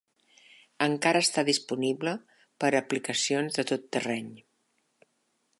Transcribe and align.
Encara 0.85 1.21
està 1.25 1.43
disponible 1.49 2.15
per 2.65 2.73
a 2.73 2.81
aplicacions 2.81 3.61
de 3.61 3.69
tot 3.73 3.89
terreny. 3.97 4.37